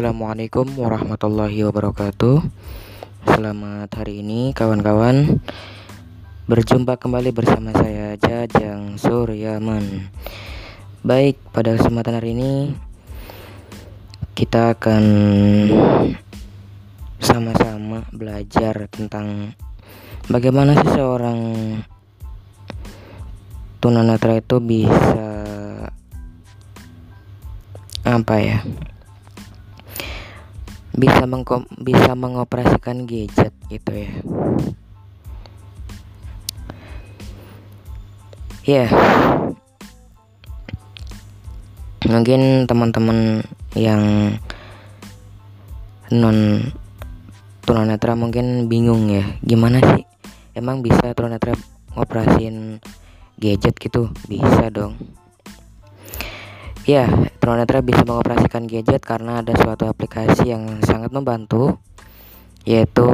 [0.00, 2.40] Assalamualaikum warahmatullahi wabarakatuh.
[3.36, 5.44] Selamat hari ini kawan-kawan.
[6.48, 10.08] Berjumpa kembali bersama saya Jajang Suryaman.
[11.04, 12.72] Baik pada kesempatan hari ini
[14.32, 15.04] Kita akan
[17.20, 19.52] Sama-sama belajar tentang
[20.32, 21.40] Bagaimana seseorang
[23.84, 25.28] Tunanetra itu bisa
[28.08, 28.64] Apa ya
[30.94, 34.12] bisa mengkom bisa mengoperasikan gadget gitu ya.
[38.66, 38.86] Ya.
[38.86, 38.90] Yeah.
[42.10, 43.46] mungkin teman-teman
[43.78, 44.34] yang
[46.10, 46.66] non
[47.62, 50.02] tunanetra mungkin bingung ya gimana sih?
[50.58, 51.54] Emang bisa tunanetra
[51.94, 52.82] ngoperasin
[53.38, 54.10] gadget gitu?
[54.26, 54.98] Bisa dong
[56.88, 57.04] Ya,
[57.44, 61.76] tunanetra bisa mengoperasikan gadget karena ada suatu aplikasi yang sangat membantu
[62.64, 63.04] yaitu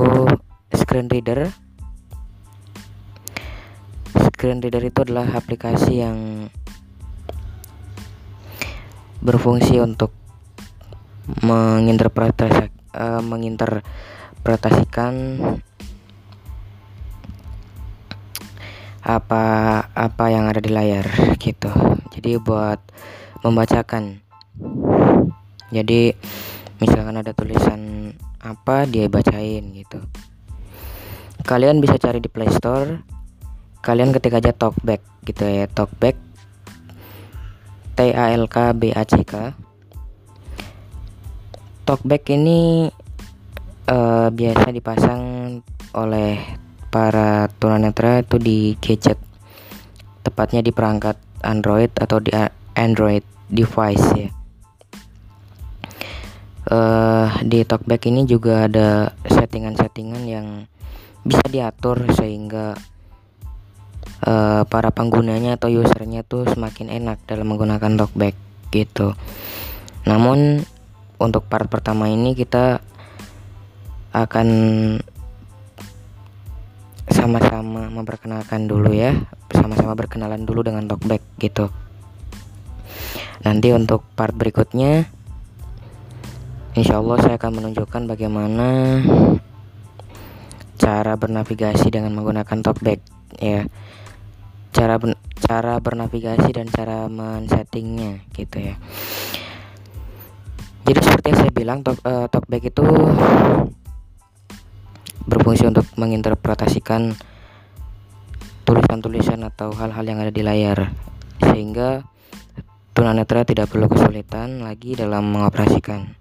[0.71, 1.51] screen reader.
[4.15, 6.47] Screen reader itu adalah aplikasi yang
[9.19, 10.15] berfungsi untuk
[11.43, 15.43] menginterpretasi uh, menginterpretasikan
[19.03, 19.43] apa
[19.91, 21.75] apa yang ada di layar gitu.
[22.15, 22.79] Jadi buat
[23.47, 24.19] membacakan.
[25.71, 26.15] Jadi
[26.83, 30.03] misalkan ada tulisan apa dia bacain gitu.
[31.47, 33.03] Kalian bisa cari di Play Store.
[33.83, 36.19] Kalian ketik aja talkback gitu ya talkback.
[37.97, 39.55] T A L K B A C K.
[41.87, 42.91] Talkback ini
[43.87, 45.23] uh, biasa dipasang
[45.95, 46.35] oleh
[46.91, 49.23] para tunanetra itu di gadget.
[50.27, 51.15] Tepatnya di perangkat
[51.47, 52.35] Android atau di
[52.75, 54.31] Android device ya.
[56.67, 60.47] Uh, di talkback ini juga ada settingan-settingan yang
[61.23, 62.75] bisa diatur sehingga
[64.27, 68.35] uh, para penggunanya atau usernya tuh semakin enak dalam menggunakan talkback
[68.75, 69.15] gitu.
[70.11, 70.67] Namun
[71.23, 72.83] untuk part pertama ini kita
[74.11, 74.49] akan
[77.07, 79.15] sama-sama memperkenalkan dulu ya
[79.55, 81.71] sama-sama berkenalan dulu dengan talkback gitu
[83.47, 85.07] nanti untuk part berikutnya
[86.77, 89.01] Insya Allah saya akan menunjukkan bagaimana
[90.77, 93.01] cara bernavigasi dengan menggunakan talkback
[93.41, 93.65] ya.
[94.77, 98.77] Cara ber, cara bernavigasi dan cara men-settingnya gitu ya.
[100.85, 102.85] Jadi seperti yang saya bilang talk, uh, talkback itu
[105.25, 107.17] berfungsi untuk menginterpretasikan
[108.69, 110.93] tulisan-tulisan atau hal-hal yang ada di layar.
[111.41, 112.05] Sehingga
[112.97, 116.17] tunanetra tidak perlu kesulitan lagi dalam mengoperasikan.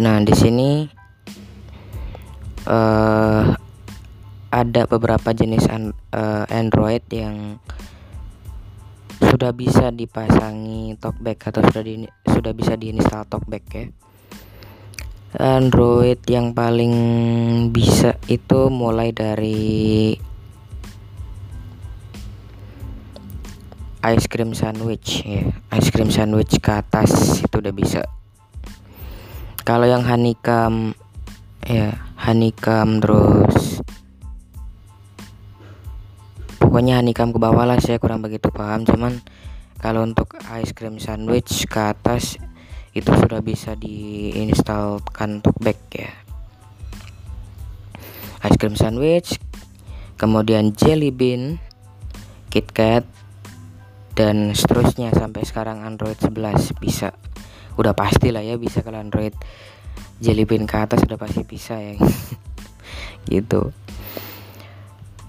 [0.00, 0.88] Nah, di sini
[2.64, 3.52] uh,
[4.48, 7.60] ada beberapa jenis an uh, Android yang
[9.20, 13.86] sudah bisa dipasangi talkback atau sudah di sudah bisa diinstal talkback ya.
[15.36, 16.96] Android yang paling
[17.68, 20.16] bisa itu mulai dari
[24.14, 25.44] ice cream sandwich ya.
[25.76, 28.00] Ice cream sandwich ke atas itu udah bisa.
[29.68, 30.96] Kalau yang honeycomb
[31.68, 33.84] ya honeycomb terus.
[36.56, 38.88] Pokoknya honeycomb ke bawah lah saya kurang begitu paham.
[38.88, 39.20] Cuman
[39.76, 42.40] kalau untuk ice cream sandwich ke atas
[42.96, 46.12] itu sudah bisa diinstalkan talkback ya.
[48.48, 49.36] Ice cream sandwich
[50.16, 51.60] kemudian jelly bean
[52.48, 53.17] KitKat
[54.18, 55.14] dan seterusnya.
[55.14, 57.14] Sampai sekarang Android 11 bisa.
[57.78, 59.38] Udah pasti lah ya bisa kalau Android
[60.18, 61.94] Jelly Bean ke atas udah pasti bisa ya.
[63.30, 63.70] Gitu.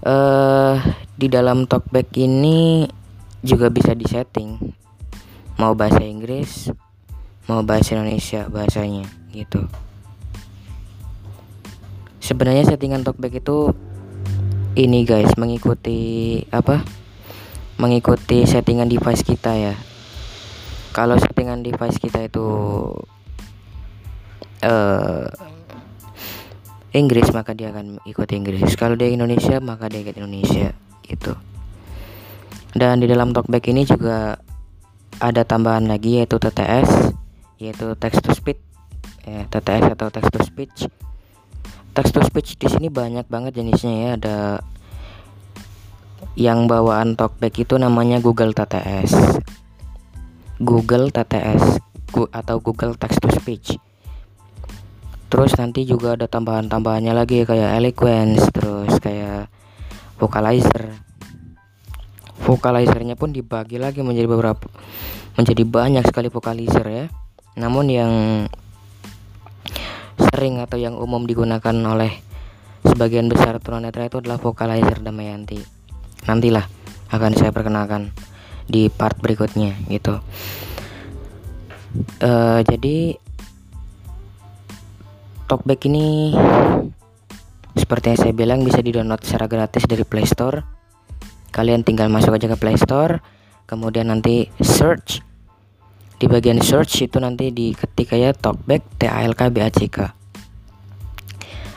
[0.02, 0.74] Uh,
[1.14, 2.90] di dalam talkback ini
[3.46, 4.58] juga bisa disetting.
[5.60, 6.72] Mau bahasa Inggris
[7.50, 9.66] mau bahasa Indonesia bahasanya gitu.
[12.22, 13.74] Sebenarnya settingan talkback itu
[14.78, 16.86] ini guys mengikuti apa
[17.80, 19.74] mengikuti settingan device kita ya.
[20.92, 22.46] Kalau settingan device kita itu
[24.60, 25.26] uh,
[26.92, 28.76] Inggris maka dia akan ikuti Inggris.
[28.76, 30.76] Kalau dia Indonesia maka dia ikut Indonesia
[31.08, 31.32] gitu.
[32.76, 34.36] Dan di dalam talkback ini juga
[35.18, 37.16] ada tambahan lagi yaitu TTS
[37.56, 38.60] yaitu text to speech.
[39.24, 40.78] Ya TTS atau text to speech.
[41.96, 44.08] Text to speech di sini banyak banget jenisnya ya.
[44.18, 44.36] Ada
[46.38, 49.40] yang bawaan talkback itu namanya Google TTS
[50.60, 51.80] Google TTS
[52.36, 53.80] atau Google Text to Speech.
[55.32, 59.48] Terus nanti juga ada tambahan-tambahannya lagi kayak eloquence terus kayak
[60.20, 61.00] vocalizer.
[62.44, 64.68] Vocalizernya pun dibagi lagi menjadi beberapa
[65.40, 67.06] menjadi banyak sekali vocalizer ya.
[67.56, 68.12] Namun yang
[70.20, 72.20] sering atau yang umum digunakan oleh
[72.84, 75.79] sebagian besar tunanetra itu adalah vocalizer Damayanti
[76.28, 76.66] nantilah
[77.10, 78.12] akan saya perkenalkan
[78.70, 80.22] di part berikutnya gitu.
[82.22, 83.18] Uh, jadi
[85.50, 86.38] talkback ini
[87.74, 90.62] seperti yang saya bilang bisa di download secara gratis dari Play Store.
[91.50, 93.18] Kalian tinggal masuk aja ke Play Store
[93.66, 95.22] kemudian nanti search.
[96.20, 99.90] Di bagian search itu nanti diketik aja talkback T A L K B A C
[99.90, 100.14] K.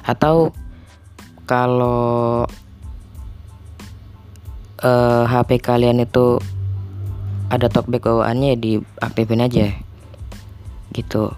[0.06, 0.54] Atau
[1.50, 2.45] kalau
[4.83, 6.38] uh, eh, HP kalian itu
[7.47, 9.65] ada talkback bawaannya diaktifin aja.
[10.91, 11.31] Gitu.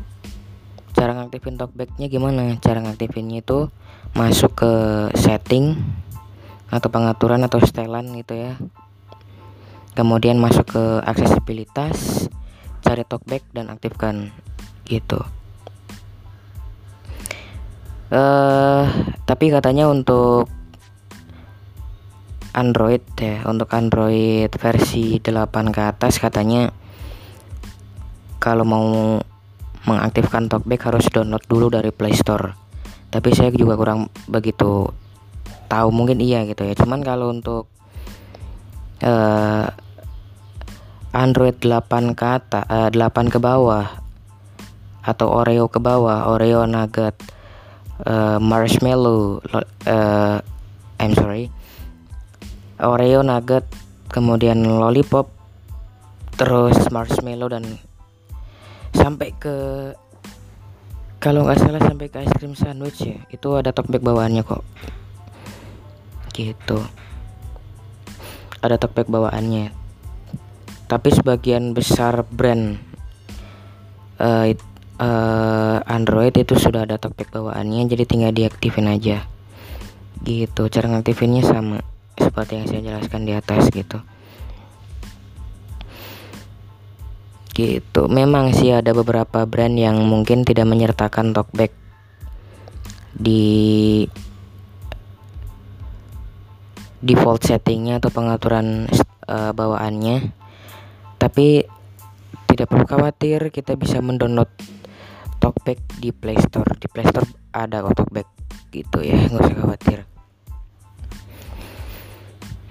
[0.96, 2.58] Cara ngaktifin talkbacknya gimana?
[2.60, 3.70] Cara ngaktifinnya itu
[4.16, 4.72] masuk ke
[5.14, 5.76] setting
[6.72, 8.58] atau pengaturan atau setelan gitu ya.
[9.96, 12.28] Kemudian masuk ke aksesibilitas
[12.84, 14.32] cari talkback dan aktifkan.
[14.88, 15.20] Gitu.
[18.06, 18.86] Uh,
[19.26, 20.48] tapi katanya untuk
[22.56, 23.44] Android ya.
[23.44, 26.72] Untuk Android versi 8 ke atas katanya
[28.40, 28.88] kalau mau
[29.86, 32.56] mengaktifkan talkback harus download dulu dari Play Store.
[33.12, 34.88] Tapi saya juga kurang begitu
[35.68, 36.74] tahu mungkin iya gitu ya.
[36.74, 37.68] Cuman kalau untuk
[39.04, 39.68] uh,
[41.16, 43.88] Android 8 ke atas uh, 8 ke bawah
[45.06, 47.14] atau Oreo ke bawah Oreo Nugget
[48.04, 49.40] uh, Marshmallow
[49.86, 50.42] uh,
[50.98, 51.54] I'm sorry
[52.76, 53.64] Oreo nugget
[54.12, 55.32] kemudian lollipop
[56.36, 57.80] terus marshmallow dan
[58.92, 59.56] sampai ke
[61.24, 64.62] kalau nggak salah sampai ke es krim sandwich ya itu ada talkback bawaannya kok.
[66.36, 66.80] Gitu.
[68.60, 69.72] Ada talkback bawaannya.
[70.86, 72.78] Tapi sebagian besar brand
[74.20, 74.52] uh,
[75.00, 79.24] uh, Android itu sudah ada talkback bawaannya jadi tinggal diaktifin aja.
[80.28, 81.80] Gitu cara ngaktifinnya sama
[82.16, 84.00] seperti yang saya jelaskan di atas gitu.
[87.56, 88.02] Gitu.
[88.12, 91.72] Memang sih ada beberapa brand yang mungkin tidak menyertakan talkback
[93.16, 94.04] di
[97.00, 98.92] default settingnya atau pengaturan
[99.32, 100.36] uh, bawaannya.
[101.16, 101.64] Tapi
[102.52, 104.52] tidak perlu khawatir kita bisa mendownload
[105.40, 106.68] talkback di Play Store.
[106.76, 108.28] Di Play Store ada kok talkback
[108.76, 110.00] gitu ya nggak usah khawatir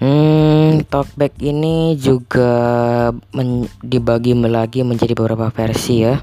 [0.05, 6.21] Hmm, talkback ini juga men dibagi lagi menjadi beberapa versi ya.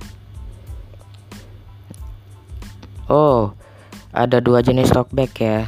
[3.11, 3.51] Oh,
[4.15, 5.67] ada dua jenis talkback ya.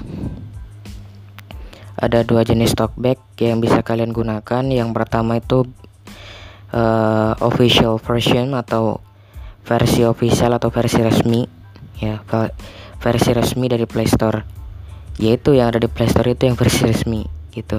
[1.98, 4.62] Ada dua jenis talkback yang bisa kalian gunakan.
[4.62, 5.66] Yang pertama itu
[6.70, 9.02] uh, official version atau
[9.66, 11.50] versi official atau versi resmi
[11.98, 12.22] ya,
[13.02, 14.46] versi resmi dari Play Store.
[15.18, 17.78] Yaitu yang ada di Play Store itu yang versi resmi gitu.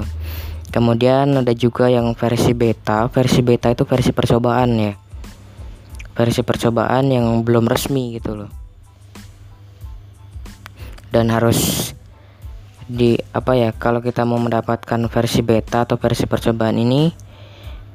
[0.72, 3.08] Kemudian ada juga yang versi beta.
[3.12, 4.94] Versi beta itu versi percobaan ya.
[6.16, 8.52] Versi percobaan yang belum resmi gitu loh.
[11.12, 11.92] Dan harus
[12.86, 17.10] di apa ya kalau kita mau mendapatkan versi beta atau versi percobaan ini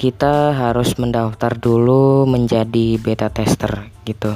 [0.00, 4.32] kita harus mendaftar dulu menjadi beta tester gitu.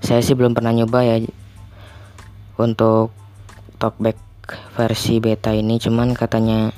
[0.00, 1.20] Saya sih belum pernah nyoba ya
[2.56, 3.12] untuk
[3.76, 4.31] talkback
[4.74, 6.74] versi beta ini cuman katanya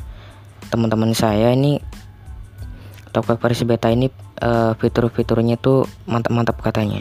[0.69, 1.81] teman-teman saya ini
[3.15, 4.11] Talkback versi beta ini
[4.43, 6.99] uh, fitur-fiturnya tuh mantap-mantap katanya.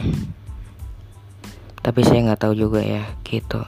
[1.82, 3.66] Tapi saya nggak tahu juga ya gitu.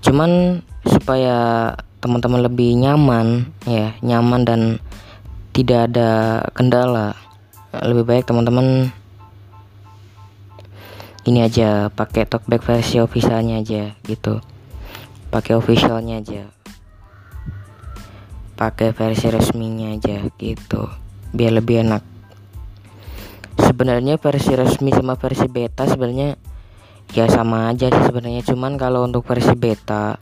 [0.00, 4.60] Cuman supaya teman-teman lebih nyaman ya nyaman dan
[5.52, 7.12] tidak ada kendala
[7.84, 8.88] lebih baik teman-teman
[11.28, 14.40] ini aja pakai talkback versi officialnya aja gitu
[15.28, 16.42] pakai officialnya aja.
[18.58, 20.90] Pakai versi resminya aja gitu.
[21.30, 22.02] Biar lebih enak.
[23.58, 26.34] Sebenarnya versi resmi sama versi beta sebenarnya
[27.14, 28.42] ya sama aja sih sebenarnya.
[28.42, 30.18] Cuman kalau untuk versi beta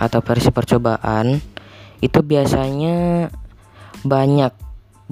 [0.00, 1.36] atau versi percobaan
[2.00, 3.28] itu biasanya
[4.00, 4.52] banyak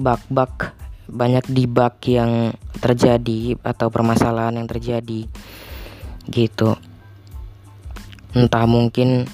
[0.01, 0.73] bug-bug
[1.09, 5.25] banyak debug yang terjadi atau permasalahan yang terjadi
[6.29, 6.77] gitu
[8.37, 9.25] entah mungkin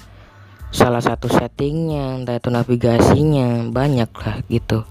[0.72, 4.84] salah satu settingnya entah itu navigasinya banyak lah gitu.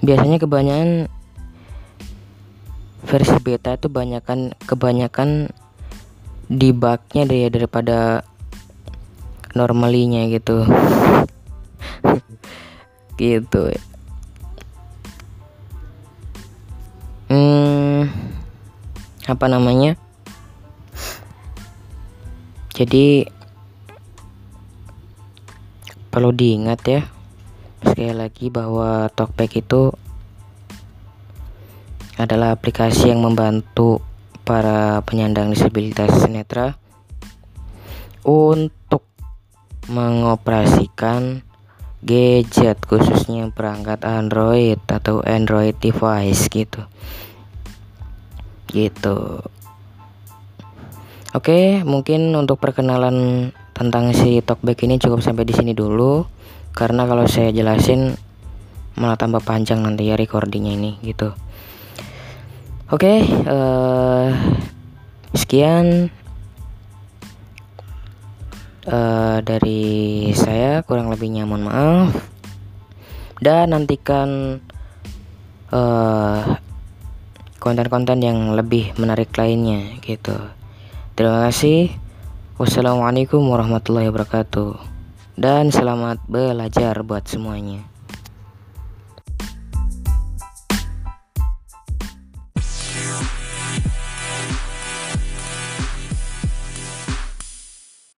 [0.00, 1.08] Biasanya kebanyakan
[3.04, 5.52] versi beta itu banyakan kebanyakan
[6.48, 8.24] debugnya deh daripada
[9.56, 10.64] normalinya gitu.
[13.20, 13.76] Gitu.
[17.28, 18.08] Hmm
[19.30, 19.94] apa namanya
[22.80, 23.28] jadi
[26.08, 27.02] perlu diingat ya
[27.84, 29.92] sekali lagi bahwa Talkback itu
[32.16, 34.00] adalah aplikasi yang membantu
[34.48, 36.80] para penyandang disabilitas netra
[38.24, 39.04] untuk
[39.92, 41.44] mengoperasikan
[42.00, 46.88] gadget khususnya perangkat Android atau Android device gitu.
[48.72, 49.44] Gitu
[51.30, 56.26] Oke mungkin untuk perkenalan tentang si talkback ini cukup sampai di sini dulu.
[56.74, 58.18] Karena kalau saya jelasin
[58.98, 61.30] malah tambah panjang nanti ya recordingnya ini gitu.
[62.90, 64.34] Oke uh,
[65.30, 66.10] sekian
[68.90, 69.82] uh, dari
[70.34, 70.82] saya.
[70.82, 72.10] Kurang lebihnya mohon maaf.
[73.40, 74.60] Dan nantikan
[75.70, 76.42] konten eh,
[77.56, 80.59] konten-konten yang lebih menarik lainnya gitu
[81.18, 81.92] terima kasih.
[82.56, 84.78] Wassalamualaikum warahmatullahi wabarakatuh.
[85.34, 87.89] Dan selamat belajar buat semuanya